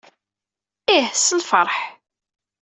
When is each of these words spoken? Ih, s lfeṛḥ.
Ih, 0.97 1.07
s 1.25 1.27
lfeṛḥ. 1.39 1.75